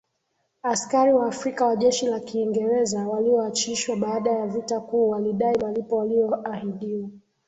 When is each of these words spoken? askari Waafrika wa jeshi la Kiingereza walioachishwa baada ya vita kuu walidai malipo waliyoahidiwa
askari 0.63 1.13
Waafrika 1.13 1.65
wa 1.65 1.75
jeshi 1.75 2.07
la 2.07 2.19
Kiingereza 2.19 3.07
walioachishwa 3.07 3.95
baada 3.95 4.31
ya 4.31 4.47
vita 4.47 4.79
kuu 4.79 5.09
walidai 5.09 5.55
malipo 5.57 5.95
waliyoahidiwa 5.97 7.09